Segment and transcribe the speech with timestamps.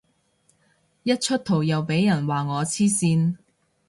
[1.03, 3.37] 一出圖又俾人話我黐線